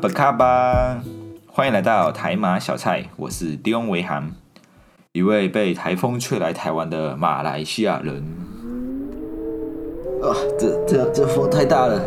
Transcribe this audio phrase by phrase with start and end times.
[0.00, 1.00] 不卡巴，
[1.46, 4.30] 欢迎来到台马小菜，我是迪翁维涵，
[5.12, 8.22] 一位被台风吹来台湾的马来西亚人。
[10.22, 12.02] 啊，这这这风太大了！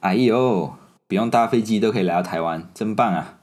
[0.00, 0.72] 哎呦，
[1.06, 3.34] 不用搭飞机都可以来到台湾，真棒啊！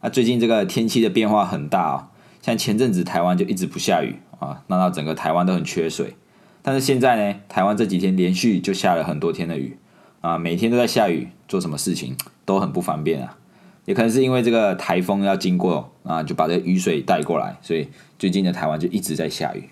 [0.00, 2.08] 啊最近这个天气的变化很大哦，
[2.44, 6.14] 像前阵子台湾就一直不下雨啊，闹到整个台湾都很缺水。
[6.60, 9.78] 但是现在呢，台湾这几天连续就下了很多天的雨
[10.20, 13.38] 啊，每天都在下雨，做什么事情都很不方便啊。
[13.86, 17.88] 也可能是因为这个台风要经过啊，就把这个雨水带过来，所以
[18.18, 19.70] 最近的台湾就一直在下雨。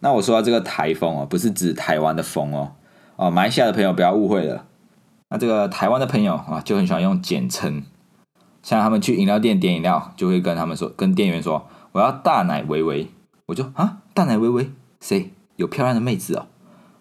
[0.00, 2.72] 那我说到这个台风哦，不是指台湾的风哦，
[3.16, 4.64] 哦，马来西亚的朋友不要误会了。
[5.28, 7.82] 那这个台湾的朋友啊，就很喜欢用简称，
[8.62, 13.08] 像他们去饮料店点饮料，就会跟他们说，跟店员说我要大奶维维，
[13.46, 16.46] 我就啊大奶维维谁有漂亮的妹子哦？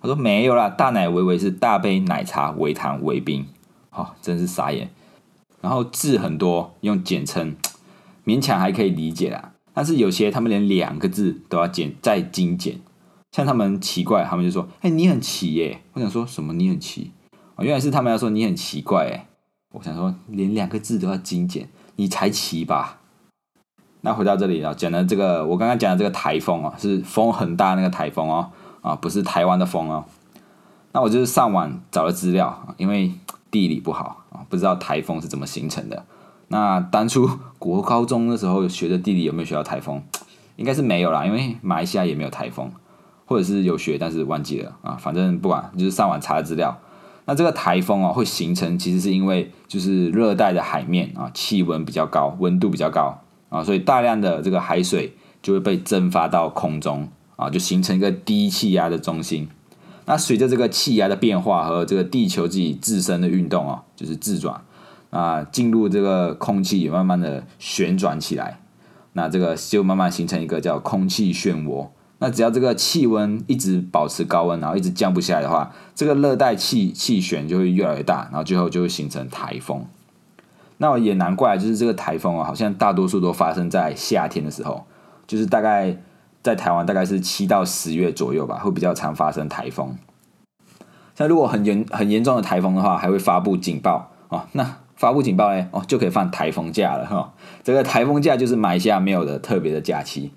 [0.01, 3.47] 他说没有啦，大奶维维是大杯奶茶维糖维冰，
[3.91, 4.89] 哦，真是傻眼。
[5.59, 7.55] 然后字很多，用简称
[8.23, 12.79] 勉强还可以理解啦，但是有些他们连两个字都要简再精简，
[13.31, 17.11] 像他们奇怪，他们就说哎你很奇耶，我想说什么你很奇。
[17.55, 19.27] 哦原来是他们要说你很奇怪哎，
[19.71, 23.01] 我想说连两个字都要精简，你才奇吧？
[24.07, 28.49] 那回到这里啊，讲的这个我刚刚讲的这个台风啊，是风很大那个台风哦，
[28.81, 30.05] 啊不是台湾的风哦。
[30.93, 33.11] 那我就是上网找了资料，因为
[33.51, 36.05] 地理不好啊，不知道台风是怎么形成的。
[36.47, 40.01] 那当初国高中的时候学的地理有没有学到台风？
[40.55, 42.71] 应该是没有啦，因为马来西亚也没有台风，
[43.25, 44.95] 或者是有学但是忘记了啊。
[44.97, 46.79] 反正不管，就是上网查资料。
[47.25, 59.47] 那这个台风啊，会形成，其实是因为就是热带的海面啊，气温比较高，温度比较高啊，所以大量的这个海水就会被蒸发到空中啊，就形成一个低气压的中心。
[60.05, 64.61] 那随着这个气压的变化和这个地球自己自身的运动啊，就是自转
[65.09, 68.59] 啊，进入这个空气也慢慢的旋转起来，
[69.13, 71.89] 那这个就慢慢形成一个叫空气漩涡。
[72.19, 79.85] 那只要这个气温一直保持高温，然后一直降不下来的话，这个热带气气旋就会越来越大，然后最后就会形成台风。
[80.77, 84.85] 那也难怪，就是这个台风啊，好像大多数都发生在夏天的时候，
[85.25, 85.97] 就是大概
[86.43, 89.95] 在台湾大概是七到十月左右吧，会比较常发生台风。
[91.15, 94.43] 像如果很严很严重的台风的话，还会发布警报哦。
[94.51, 97.33] 那发布警报呢，哦就可以放台风假了哈。
[97.63, 100.31] 这个台风假就是买下没有的特别的假期。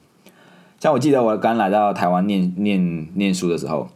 [0.78, 3.90] 像我记得我刚来到台湾念念念书的时候，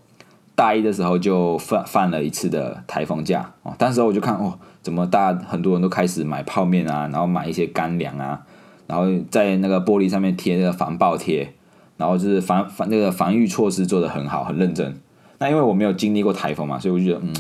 [0.54, 3.75] 大一的时候就放放了一次的台风假哦。
[3.78, 8.41] 当时我就看哦，怎么大很多人都开始买泡面啊，然后买一些干粮啊，
[8.87, 11.55] 然后在那个玻璃上面贴那个防爆贴，
[11.97, 14.95] 然后就是防防那个防御措施做的很好，很认真。
[15.39, 17.34] 那因为我没有经历过台风嘛，所以我就觉得嗯，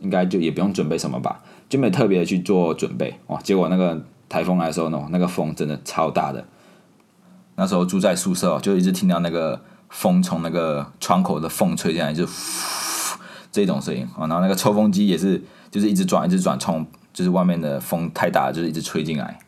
[0.00, 3.38] 应该就也不用准备什么吧，就没特别去做准备哦。
[3.42, 6.44] 结果那个台风来的时候呢，那个风真的超大的。
[7.56, 12.26] 那时候住在宿舍，就一直听到那个风从那个窗口的缝吹进来，就
[13.64, 14.26] 这种声音啊。
[14.26, 19.38] 然后那个抽风机也是，就是一直转，一直转，从就是外面的风太大，就是一直吹进来。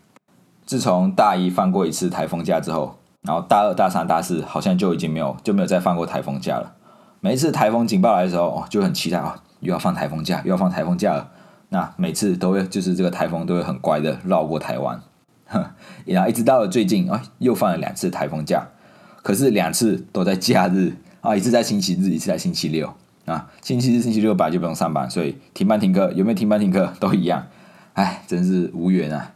[0.64, 6.74] 自从大一放过一次台风假之后，然后大二、大三、大四好像就已经没有就没有再放过台风假了。
[7.20, 11.30] 每一次台风警报来的时候，哦，就很期待哦，又要放台风假，又要放台风假了。
[11.70, 15.00] 那每次都会就是这个台风都会很乖的绕过台湾。
[16.04, 18.68] 然后一直到了最近，啊，又放了两次台风假，
[19.22, 22.92] 可是两次都在假日啊，一次在星期日，一次在星期六
[23.28, 23.50] 啊。
[23.60, 27.46] 星期日、星期六本来就不用上班，所以停班停课有没有停班停课都一样，
[27.92, 29.32] 哎，真是无缘啊！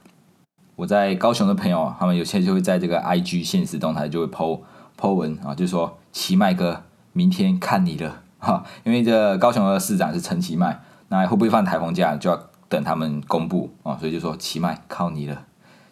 [0.77, 4.61] 我在高雄的朋友，他们有些就会在这个 IG 现实动态就会 po
[4.99, 6.83] po 文啊，就说奇迈哥
[7.13, 15.45] 明天看你了哈，因为这高雄的市长是陈奇迈，那会不会放台风假就要等他们公布啊，所以就说奇迈靠你了。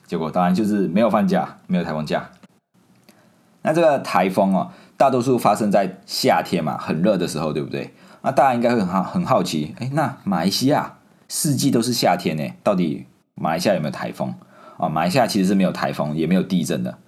[0.07, 2.31] 结果当然就是没有放假，没有台风假。
[3.63, 7.95] 那这个台风哦，大多数发生在夏天嘛，很热的时候，对不对？
[8.21, 14.35] 那大家应该会很好很好奇，哎，那马来西亚四季都是夏天呢，到底马来西亚有没有台风
[14.77, 14.91] 啊？
[14.91, 16.99] 马来西亚其实是没有台风，也没有地震的，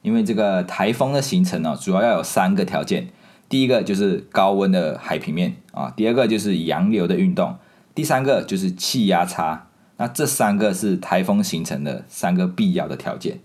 [0.00, 3.08] 因为这个台风的形成呢，主要要有三个条件：
[3.50, 7.54] 第一个就是高温的海平面啊，第二个就是洋流的运动，
[7.94, 9.66] 第三个就是气压差。
[9.98, 13.40] 那这三个是台风形成的三个必要的条件，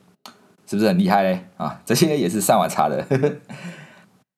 [0.66, 1.48] 是不是很厉害嘞？
[1.58, 3.06] 啊，这些也是上网查的。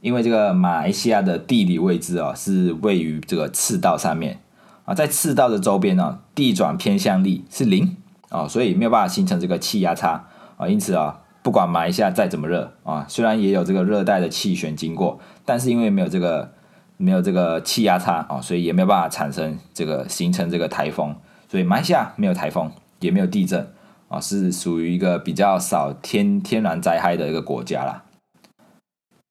[0.03, 4.41] 因为这个马来西亚的地理位置啊，是位于这个赤道上面。
[4.83, 7.95] 啊，在赤道的周边呢，地转偏向力是零。
[8.27, 10.25] 啊，所以没有办法形成这个气压差。
[10.57, 16.51] 啊，因此啊，不管马来西亚再怎么热啊，虽然也有这个热带的气旋经过，但是因为没有这个
[16.97, 21.15] 没有这个气压差啊，所以也没有办法产生这个形成这个台风，
[21.47, 23.65] 所以马来西亚没有台风，也没有地震
[24.09, 28.03] 啊，是属于一个比较少天天然灾害的一个国家啦。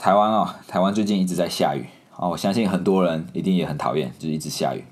[0.02, 4.82] 台湾啊，台湾最近一直在下雨啊，我相信很多人一定也很讨厌，就是一直下雨。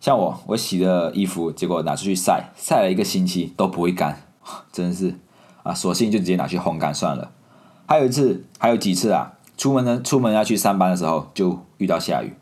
[0.00, 4.22] 像我，我洗的衣服，结果拿出去晒，晒了一个星期都不会干，
[4.72, 5.14] 真是
[5.62, 7.32] 啊，索性就直接拿去烘干算了。
[7.84, 12.32] 还有一次，还有几次啊，出门呢，出门要去上班的时候就遇到下雨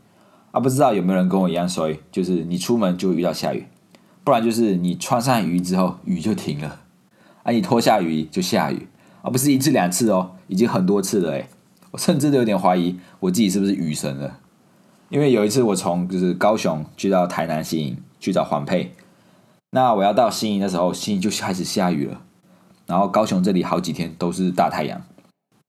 [0.52, 3.66] 啊，不知道有没有人跟我一样，所以就是你出门就遇到下雨，
[4.22, 6.78] 不然就是你穿上雨衣之后雨就停了，
[7.42, 8.86] 啊，你脱下雨衣就下雨，
[9.22, 11.48] 而不是一次两次哦，已经很多次了诶。
[11.90, 14.38] 我甚至都有点怀疑我自己是不是雨神了。
[15.08, 18.92] 因为有一次我从就是高雄去到台南新营去找黄佩，
[19.70, 22.20] 那我要到新营的时候，新营就开始下雨了，
[22.86, 25.00] 然后高雄这里好几天都是大太阳。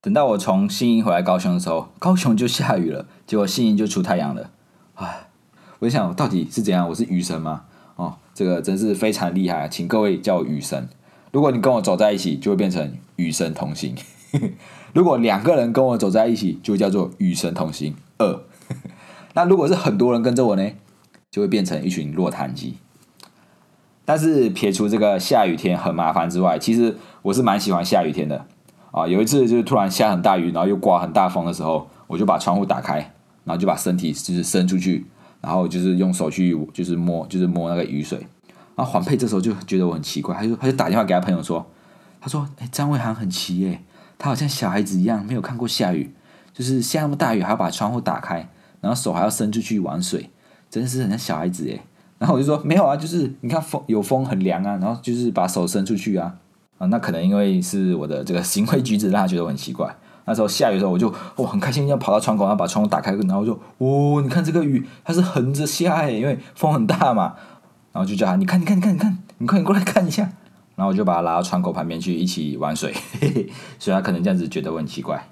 [0.02, 4.52] 等到我从新营回来高雄的时候，高雄就下雨了，结果新营就出太阳了。
[4.96, 5.28] 唉，
[5.80, 6.88] 我就想到底是怎样？
[6.90, 7.64] 我是雨神吗？
[7.96, 10.88] 哦，这个真是非常厉害，请各位叫我雨神。
[11.32, 13.94] 如果你跟我走在一起，就会变成与神同行；
[14.94, 18.42] 如果两个人跟我走在一起，就叫做与神同行二。
[19.36, 20.72] 那如果是很多人跟着我呢，
[21.30, 22.78] 就会变成一群落汤鸡。
[24.06, 28.46] 但是撇除这个下雨天很麻烦之外，其实我是蛮喜欢下雨天的
[28.92, 29.08] 啊。
[29.08, 32.98] 有一次就是突然下很大雨，然后又刮很大风的时候，我就把窗户打开，
[33.44, 35.06] 然后就把身体就是伸出去，
[35.42, 38.18] 然后就是用手去就是摸就是摸那个雨水。
[38.76, 41.64] 然后黄佩这时候就觉得我很奇怪，他就他就打电话给他朋友说，
[42.20, 43.84] 他说：“哎，张伟航很奇耶，
[44.20, 46.14] 他好像小孩子一样，没有看过下雨，
[46.54, 48.48] 就是下那么大雨还要把窗户打开。”
[48.82, 50.30] 然后手还要伸出去玩水，
[50.70, 51.82] 真的是很像小孩子耶。
[52.18, 56.36] 然后我就说没有啊，就是你看风有风很凉啊，然后就是把手伸出去啊
[56.78, 59.94] 啊，那可能因为是我的这个行为举止让他觉得很奇怪。
[60.24, 67.36] 那时候下雨的时候，我就哦很开心，要跑到窗口，然后把窗户打开，然后就哦你看这个雨它是横着下耶，因为风很大嘛。
[67.92, 70.30] 然后就叫他你看你看你看你看，你快点过来看一下。
[70.80, 72.94] 然后我就把他拉到窗口旁边去一起玩水，
[73.78, 75.28] 所以他可能这样子觉得我很奇怪。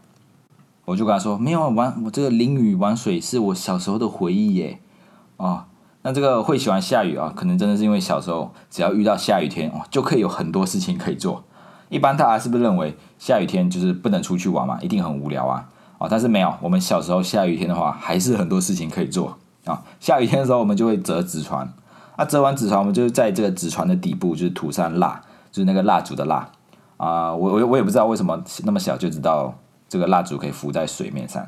[0.83, 4.79] 我就跟他说：“没有玩，我这个淋雨玩水是我小时候的回忆耶。”
[5.37, 5.63] 哦，
[6.01, 11.45] 那这个会喜欢下雨啊，可能真的是因为小时候只要遇到下雨天哦，就可以有很多事情可以做。
[11.89, 15.69] 一般大家是不是认为下雨天就是不能出去玩嘛，一定很无聊啊？
[15.97, 19.83] 哦，但是没有，我们小时候下雨天的话，还是很多事情可以做啊。
[19.99, 21.73] 下雨天的时候，我们就会折纸船，
[22.15, 25.21] 啊，折完纸船，我们就在这个纸船的底部就是涂上蜡，
[25.57, 26.47] 就是那个蜡烛的蜡
[26.97, 27.33] 啊。
[27.33, 29.53] 我我我也不知道为什么那么小就知道。
[29.89, 31.47] 这个蜡烛可以浮在水面上，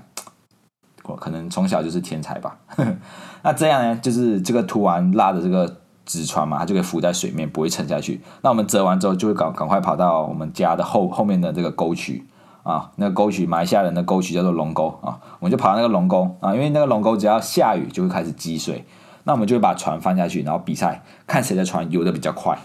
[1.04, 2.56] 我可能从小就是天才吧。
[3.44, 8.22] 那这样呢，就是这个涂完蜡的这个纸船嘛，它就可以浮在水面，不会沉下去。
[8.42, 12.26] 那我们折完之后，就会赶赶快跑到我们家的后后面的这个沟渠
[12.64, 18.86] 啊，那个沟渠埋下人的沟渠叫做龙沟啊，我们就跑到那个龙沟啊，因为那个龙沟只要下雨就会开始积水，
[19.26, 22.58] 那我们就会把船放下去，然后比赛看谁的船游的比较快，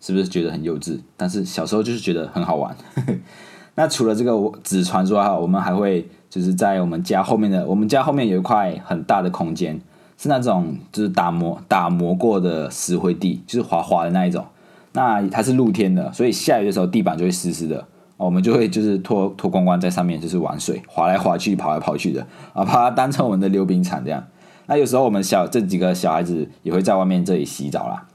[0.00, 0.98] 是不是觉得很幼稚？
[1.16, 2.76] 但是小时候就是觉得很好玩。
[3.74, 4.32] 那除了这个
[4.64, 9.78] 纸船之外，我们还会就是在我们家后面的，我们家后面有一块很大的空间，
[10.16, 14.44] 是那种就是打磨打磨过的石灰地，就是滑滑的那一种。
[14.92, 17.86] 那它是露天的，所以下雨的时候地板就会湿湿的，
[18.16, 24.24] 我们就会就是脱脱光光在上面就是玩水，滑来滑去，跑来跑去的啊，把它当成我们的溜冰场这样。
[24.68, 28.08] 那有时候我们小这几个小孩子也会在外面这里洗澡啦。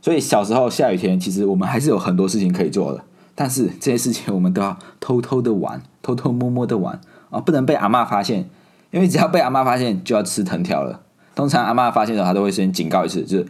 [0.00, 3.02] 所以小时候下雨天，其实我们还是有很多事情可以做的。
[3.34, 7.00] 但是这些事情我们都要偷偷的玩，偷偷摸摸的玩
[7.30, 8.48] 啊，不能被阿妈发现，
[8.90, 11.02] 因为只要被阿妈发现就要吃藤条了。
[11.36, 13.46] 通常阿妈发现的时候，她，都会先警告一次，就是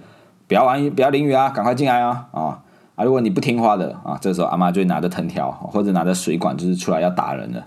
[0.47, 2.61] 不要玩，不要淋雨啊，赶快进来啊啊
[2.97, 3.05] 啊！
[3.05, 7.67] 如果你不听话的啊，这时候阿妈就会拿着藤条或者拿着水管，就是出来要打人了。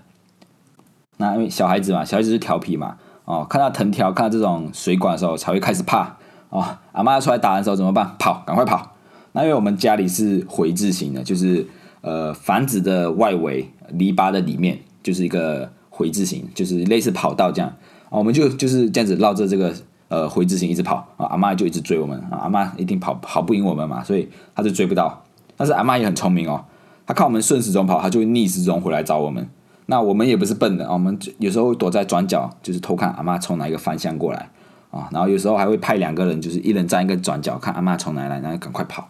[1.16, 6.16] 那因为小孩子嘛，小孩子是调皮嘛，哦，看到藤条，看到这种水管的时候才会开始怕
[6.52, 6.64] 哦。
[6.92, 8.14] 阿妈要出来打人的时候怎么办？
[8.20, 8.94] 跑，赶快跑！
[9.32, 11.66] 那因为我们家里是回字形的，就是。
[12.04, 17.72] 呃，房子的外围篱笆的里面就是一个回字形，就是类似跑道这样
[18.10, 19.72] 啊，我们就就是这样子绕着这个
[20.08, 25.22] 呃回字形一直跑啊，阿妈就一直追我们啊，阿妈一定跑跑不赢我们嘛，所以他就追不到。
[25.56, 26.64] 但是阿妈也很聪明哦，
[27.06, 29.48] 他看我们顺时钟跑，他就会逆时钟回来找我们。
[29.86, 34.50] 那我们也不是笨的啊，我们有时候躲在转角，就是偷看阿妈从哪一个方向过来
[34.92, 39.08] 啊，然后有时候还会派两个人，就是一人站一个转角，看阿妈从哪来，然后赶快跑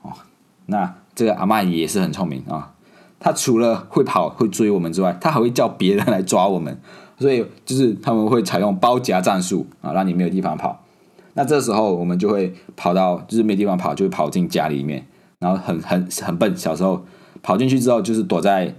[0.00, 0.10] 哦。
[0.66, 2.72] 那这个阿妈也是很聪明啊，
[3.18, 6.80] 他除了会跑会追我们之外，他还会叫别人来抓我们，
[7.18, 10.84] 所以就是他们会采用包夹战术啊，让你没有地方跑。
[11.34, 15.06] 那这时候我们就会跑到，就是没地方跑，就会跑进家里面，
[15.40, 17.04] 然后很很很笨，小时候
[17.42, 18.74] 跑进去之后就是躲在，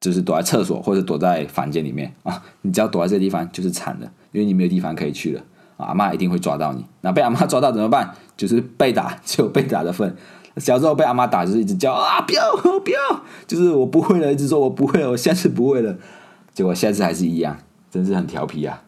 [0.00, 2.42] 就是躲在厕所或者躲在房间里面啊。
[2.62, 5.42] 你只要躲在这个地方就是惨了，因为你没有地方可以去了。
[5.82, 6.84] 阿妈一定会抓到你。
[7.00, 8.14] 那被阿妈抓到怎么办？
[8.36, 10.16] 就是被打，就有被打的份。
[10.56, 12.42] 小时候被阿妈打就是一直叫啊，不要
[12.80, 15.96] 不要，就是我不会了，一直说我不会了，我下次不会了。
[16.52, 17.56] 结果下次还是一样，
[17.90, 18.82] 真是很调皮啊。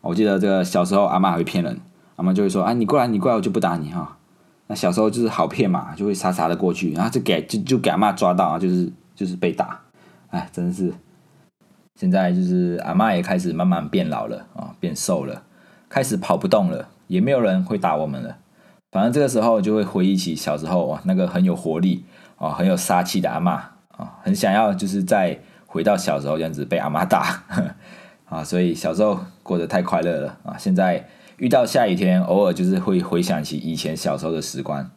[0.00, 1.78] 我记得这个小时候阿妈会骗人，
[2.16, 4.16] 阿妈就会说啊，你过来你过来，我就不打你哈。
[4.68, 9.80] 那小时候就是好骗嘛，就会傻傻的过去，然后就给就就给阿妈抓到啊，就是就是被打，
[10.30, 10.92] 哎，真是。
[11.96, 15.42] 现在就是阿妈也开始慢慢变老了啊，变瘦了，
[15.88, 18.36] 开始跑不动了，也没有人会打我们了。
[18.92, 22.04] 反正这个时候就会回忆起小时候哇，那个很有活力
[22.36, 23.52] 啊，很有杀气的阿妈
[23.96, 27.42] 啊，很想要就是再回到小时候这样子被阿妈打
[28.28, 31.08] 啊，所以小时候过得太快乐了啊，现在。
[31.38, 34.90] 遇到下雨天，偶尔就是会回想起以前小时候的时光，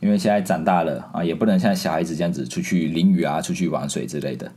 [0.00, 4.52] 因为现在长大了啊，也不能像小孩子这样子出去淋雨啊，出去玩水之类的。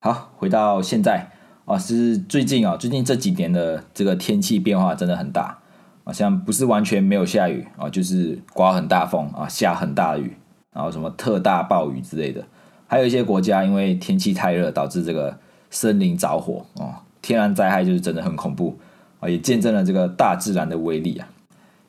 [0.00, 1.32] 好，回到现在
[1.68, 5.58] 啊，是最近啊，最近这几年的这个天气变化真的很大，
[6.02, 10.34] 好像不是完全没有下雨啊，就是刮很大风啊，下很大雨，
[10.72, 12.42] 然后什么特大暴雨之类的。
[12.86, 18.78] 还有一些国家因为天气太热，导致这个森林着火啊，天然灾害就是真的很恐怖。
[19.20, 21.28] 啊，也见证了这个大自然的威力啊！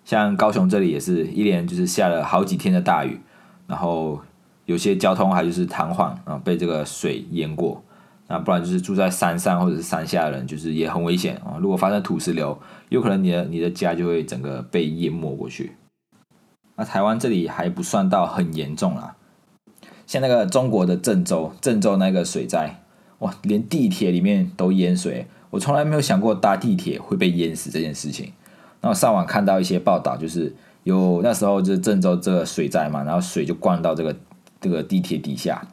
[0.03, 3.17] 像高雄这里也是一连就是下了好几天的大雨，
[3.65, 4.19] 然后
[4.65, 7.81] 有些交通还就是瘫痪啊，被这个水淹过。
[8.31, 11.57] 那不然就是住在山上或者是山下的人，就是也很危险啊！
[11.59, 12.55] 如果发生土石流，
[12.89, 15.71] 有可能你的你的家就会整个被淹没过去。
[16.75, 19.15] 那台湾这里还不算到很严重啦，
[20.05, 22.83] 像那个中国的郑州，郑州那个水灾，
[23.17, 25.25] 哇，连地铁里面都淹水。
[25.49, 28.31] 我从来没有想过搭地铁会被淹死这件事情。
[28.81, 34.15] 那我上网看到一些报道，就是有那时候就是郑州这个水灾嘛，然后水就灌到这个
[34.61, 35.67] 这个地铁底下，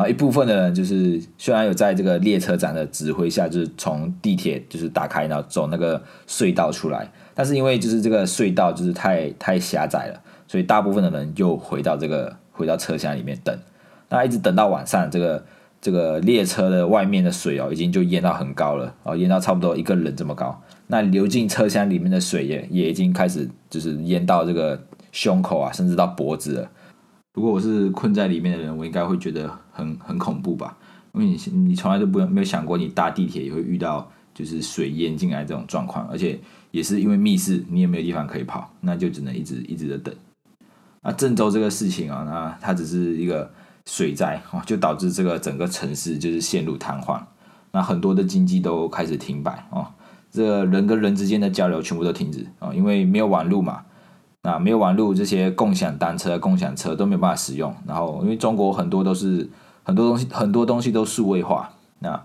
[0.00, 13.54] 然后一部分的人就是虽然有在这个列车长的指挥下，就是从地铁就是打开，然后走那个隧道出来，但是因为就是这个隧道就是太太狭窄了，所以大部分的人又回到这个回到车厢里面等，
[14.08, 15.44] 那一直等到晚上这个。
[15.82, 20.62] 这个列车的外面的水哦，已经就淹到很高了哦，淹到差不多一个人这么高。
[20.88, 24.78] 那流进车厢里面的水也也已经开始就是淹到这个
[25.10, 26.70] 胸口啊，甚至到脖子了。
[27.34, 30.76] 如果我是困在里面的人，我应该会觉得很很恐怖吧？
[31.12, 36.38] 因为你你从来都不没有想过，你搭地铁也会遇到就是水淹进来这种状况，而且
[36.70, 40.14] 也是因为密室，你也没有地方可以跑，那就只能一直一直的等。
[41.02, 43.50] 那郑州这个事情啊，那它只是一个。
[43.86, 47.18] 水灾啊，就导致这个整个城市就是陷入瘫痪，
[47.72, 49.90] 那很多的经济都开始停摆啊，
[50.30, 53.82] 这人跟人之间的交流全部都停止啊，因为没有网路嘛，
[54.42, 57.74] 那没有网路，这些共享单车、共享车都没有办法使用。
[57.86, 59.48] 然后，因为中国很多都是
[59.82, 62.22] 很多东西，很多东西都数位化，那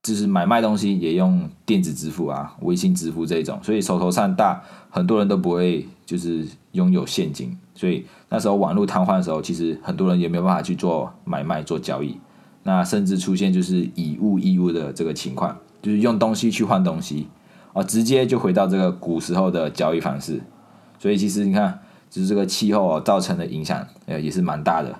[0.00, 7.58] 就是买卖东西也用电子支付啊、微信支付这种，所以手头上大，很多人都不会就是拥有现金。
[7.74, 12.16] 所以那时候网络瘫痪的时候，其实很多人也没有办法去做买卖、做交易。
[12.62, 17.26] 那甚至出现就是以物易物的这个情况，就是用东西去换东西，
[17.72, 20.40] 啊，直接就回到这个古时候的交易方式。
[20.98, 24.94] 所以其实你看，就是这个气候啊造成的影响，呃，也是蛮大的。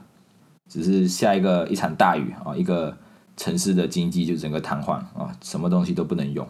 [0.69, 2.97] 只是下一个一场大雨啊，一个
[3.37, 6.47] 城市的经济就整个瘫痪啊，什么东西都不能用。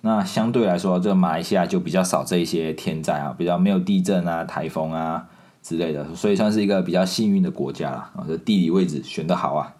[0.00, 5.28] 那相对来说，这马来西亚就比较少这一些天灾啊，比较没有地震啊、台风啊。
[5.62, 8.12] 之类的，所以算是一个比较幸运的国家啦。
[8.14, 9.74] 啊，这地理位置选的好啊。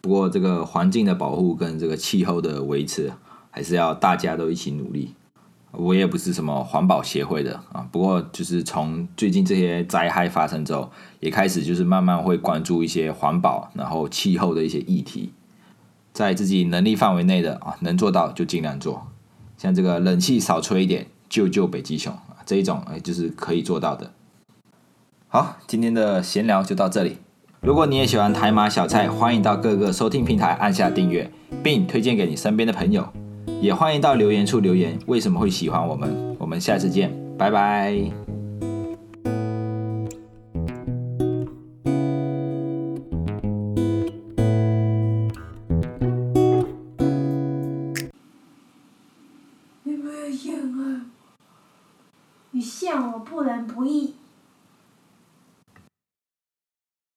[0.00, 3.12] 不过这个环境的保护跟这个气候的维持，
[3.50, 5.12] 还是要大家都一起努力。
[5.76, 10.90] 我也不是什么环保协会的啊，不过就是从最近这些灾害发生之后，
[11.20, 15.32] 也开始就是慢慢会关注一些环保，然后气候的一些议题，
[16.12, 19.06] 在自己能力范围内的啊，能做到就尽量做。
[19.58, 24.12] 像这个冷气少吹一点，救救北极熊啊，这一种哎，就是可以做到的。
[25.28, 27.18] 好，今天的闲聊就到这里。
[27.60, 31.30] 如果你也喜欢台马小菜，欢迎到各个收听平台按下订阅，
[31.62, 33.08] 并推荐给你身边的朋友。
[33.60, 36.36] 也欢迎到留言处留言，为什么会喜欢我们？
[36.38, 38.25] 我们下次见，拜拜。